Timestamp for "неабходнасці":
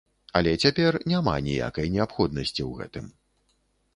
1.97-2.55